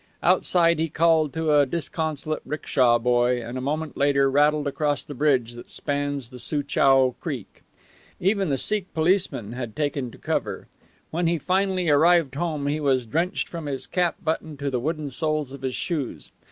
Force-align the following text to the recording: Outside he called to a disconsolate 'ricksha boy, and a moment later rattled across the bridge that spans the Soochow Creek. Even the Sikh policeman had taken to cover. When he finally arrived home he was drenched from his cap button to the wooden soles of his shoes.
Outside 0.23 0.79
he 0.79 0.89
called 0.89 1.31
to 1.33 1.53
a 1.55 1.67
disconsolate 1.67 2.41
'ricksha 2.43 2.97
boy, 2.97 3.39
and 3.45 3.55
a 3.55 3.61
moment 3.61 3.95
later 3.95 4.31
rattled 4.31 4.65
across 4.65 5.05
the 5.05 5.13
bridge 5.13 5.53
that 5.53 5.69
spans 5.69 6.31
the 6.31 6.39
Soochow 6.39 7.13
Creek. 7.21 7.61
Even 8.19 8.49
the 8.49 8.57
Sikh 8.57 8.91
policeman 8.95 9.51
had 9.53 9.75
taken 9.75 10.09
to 10.09 10.17
cover. 10.17 10.67
When 11.11 11.27
he 11.27 11.37
finally 11.37 11.87
arrived 11.87 12.33
home 12.33 12.65
he 12.65 12.79
was 12.79 13.05
drenched 13.05 13.47
from 13.47 13.67
his 13.67 13.85
cap 13.85 14.15
button 14.23 14.57
to 14.57 14.71
the 14.71 14.79
wooden 14.79 15.11
soles 15.11 15.51
of 15.53 15.61
his 15.61 15.75
shoes. 15.75 16.31